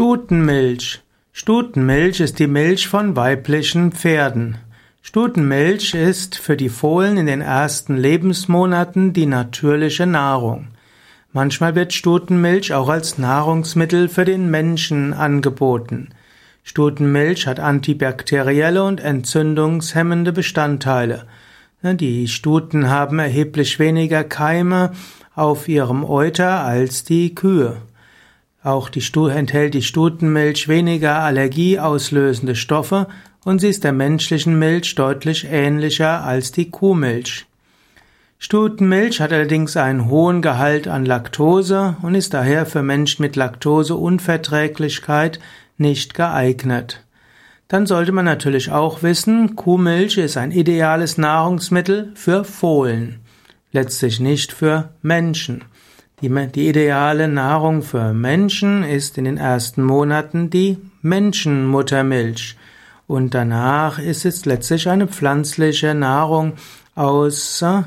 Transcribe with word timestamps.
Stutenmilch. 0.00 1.02
Stutenmilch 1.30 2.20
ist 2.20 2.38
die 2.38 2.46
Milch 2.46 2.88
von 2.88 3.16
weiblichen 3.16 3.92
Pferden. 3.92 4.56
Stutenmilch 5.02 5.92
ist 5.92 6.38
für 6.38 6.56
die 6.56 6.70
Fohlen 6.70 7.18
in 7.18 7.26
den 7.26 7.42
ersten 7.42 7.98
Lebensmonaten 7.98 9.12
die 9.12 9.26
natürliche 9.26 10.06
Nahrung. 10.06 10.68
Manchmal 11.34 11.74
wird 11.74 11.92
Stutenmilch 11.92 12.72
auch 12.72 12.88
als 12.88 13.18
Nahrungsmittel 13.18 14.08
für 14.08 14.24
den 14.24 14.50
Menschen 14.50 15.12
angeboten. 15.12 16.08
Stutenmilch 16.64 17.46
hat 17.46 17.60
antibakterielle 17.60 18.82
und 18.82 19.00
entzündungshemmende 19.00 20.32
Bestandteile. 20.32 21.26
Die 21.82 22.26
Stuten 22.26 22.88
haben 22.88 23.18
erheblich 23.18 23.78
weniger 23.78 24.24
Keime 24.24 24.92
auf 25.34 25.68
ihrem 25.68 26.04
Euter 26.04 26.64
als 26.64 27.04
die 27.04 27.34
Kühe. 27.34 27.82
Auch 28.62 28.90
die 28.90 29.00
Stu 29.00 29.28
enthält 29.28 29.74
die 29.74 29.82
Stutenmilch 29.82 30.68
weniger 30.68 31.20
allergieauslösende 31.20 32.54
Stoffe 32.54 33.08
und 33.42 33.58
sie 33.60 33.68
ist 33.68 33.84
der 33.84 33.92
menschlichen 33.92 34.58
Milch 34.58 34.94
deutlich 34.94 35.46
ähnlicher 35.50 36.22
als 36.24 36.52
die 36.52 36.70
Kuhmilch. 36.70 37.46
Stutenmilch 38.38 39.20
hat 39.20 39.32
allerdings 39.32 39.76
einen 39.76 40.08
hohen 40.08 40.42
Gehalt 40.42 40.86
an 40.88 41.06
Laktose 41.06 41.96
und 42.02 42.14
ist 42.14 42.34
daher 42.34 42.66
für 42.66 42.82
Menschen 42.82 43.22
mit 43.22 43.36
Laktoseunverträglichkeit 43.36 45.40
nicht 45.78 46.12
geeignet. 46.14 47.04
Dann 47.68 47.86
sollte 47.86 48.12
man 48.12 48.24
natürlich 48.24 48.72
auch 48.72 49.02
wissen, 49.02 49.56
Kuhmilch 49.56 50.18
ist 50.18 50.36
ein 50.36 50.52
ideales 50.52 51.18
Nahrungsmittel 51.18 52.12
für 52.14 52.44
Fohlen, 52.44 53.20
letztlich 53.72 54.20
nicht 54.20 54.52
für 54.52 54.90
Menschen. 55.02 55.64
Die, 56.22 56.68
ideale 56.68 57.28
Nahrung 57.28 57.80
für 57.80 58.12
Menschen 58.12 58.84
ist 58.84 59.16
in 59.16 59.24
den 59.24 59.38
ersten 59.38 59.82
Monaten 59.82 60.50
die 60.50 60.76
Menschenmuttermilch. 61.00 62.58
Und 63.06 63.32
danach 63.32 63.98
ist 63.98 64.26
es 64.26 64.44
letztlich 64.44 64.86
eine 64.90 65.06
pflanzliche 65.06 65.94
Nahrung 65.94 66.52
aus, 66.94 67.62
äh, 67.62 67.84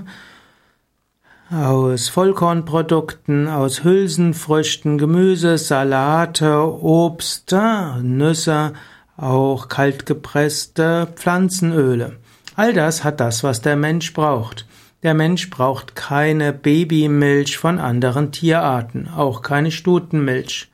aus 1.53 2.09
Vollkornprodukten, 2.09 3.47
aus 3.47 3.83
Hülsenfrüchten, 3.83 4.97
Gemüse, 4.97 5.59
Salate, 5.59 6.57
Obst, 6.81 7.55
Nüsse, 8.01 8.73
auch 9.15 9.67
kaltgepresste 9.67 11.07
Pflanzenöle. 11.15 12.17
All 12.55 12.73
das 12.73 13.03
hat 13.03 13.19
das, 13.19 13.43
was 13.43 13.61
der 13.61 13.75
Mensch 13.75 14.11
braucht. 14.13 14.65
Der 15.03 15.13
Mensch 15.13 15.49
braucht 15.49 15.97
keine 15.97 16.53
Babymilch 16.53 17.57
von 17.57 17.77
anderen 17.77 18.31
Tierarten, 18.31 19.09
auch 19.09 19.41
keine 19.41 19.69
Stutenmilch. 19.69 20.71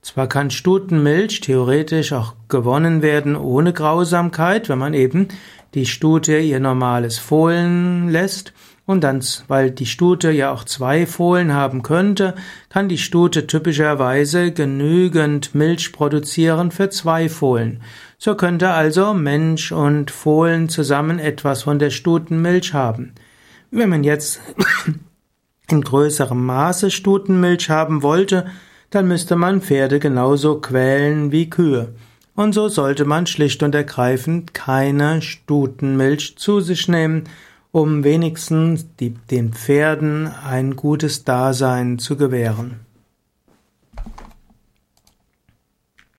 Zwar 0.00 0.28
kann 0.28 0.52
Stutenmilch 0.52 1.40
theoretisch 1.40 2.12
auch 2.12 2.34
gewonnen 2.48 3.02
werden 3.02 3.34
ohne 3.34 3.72
Grausamkeit, 3.72 4.68
wenn 4.68 4.78
man 4.78 4.94
eben 4.94 5.26
die 5.74 5.86
Stute 5.86 6.38
ihr 6.38 6.60
normales 6.60 7.18
Fohlen 7.18 8.08
lässt, 8.10 8.52
und 8.86 9.02
dann, 9.02 9.24
weil 9.48 9.70
die 9.70 9.86
Stute 9.86 10.30
ja 10.30 10.52
auch 10.52 10.64
zwei 10.64 11.06
Fohlen 11.06 11.54
haben 11.54 11.82
könnte, 11.82 12.34
kann 12.68 12.88
die 12.88 12.98
Stute 12.98 13.46
typischerweise 13.46 14.52
genügend 14.52 15.54
Milch 15.54 15.90
produzieren 15.92 16.70
für 16.70 16.90
zwei 16.90 17.30
Fohlen. 17.30 17.80
So 18.18 18.34
könnte 18.34 18.70
also 18.70 19.14
Mensch 19.14 19.72
und 19.72 20.10
Fohlen 20.10 20.68
zusammen 20.68 21.18
etwas 21.18 21.62
von 21.62 21.78
der 21.78 21.90
Stutenmilch 21.90 22.74
haben. 22.74 23.14
Wenn 23.76 23.88
man 23.88 24.04
jetzt 24.04 24.40
in 25.68 25.80
größerem 25.80 26.46
Maße 26.46 26.92
Stutenmilch 26.92 27.70
haben 27.70 28.04
wollte, 28.04 28.46
dann 28.90 29.08
müsste 29.08 29.34
man 29.34 29.62
Pferde 29.62 29.98
genauso 29.98 30.60
quälen 30.60 31.32
wie 31.32 31.50
Kühe. 31.50 31.92
Und 32.36 32.52
so 32.52 32.68
sollte 32.68 33.04
man 33.04 33.26
schlicht 33.26 33.64
und 33.64 33.74
ergreifend 33.74 34.54
keine 34.54 35.22
Stutenmilch 35.22 36.38
zu 36.38 36.60
sich 36.60 36.86
nehmen, 36.86 37.24
um 37.72 38.04
wenigstens 38.04 38.86
die, 39.00 39.10
den 39.10 39.52
Pferden 39.52 40.28
ein 40.28 40.76
gutes 40.76 41.24
Dasein 41.24 41.98
zu 41.98 42.16
gewähren. 42.16 42.83